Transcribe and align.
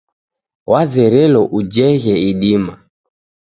Wazerelo 0.71 1.41
ujeghe 1.57 2.13
idima. 2.29 2.73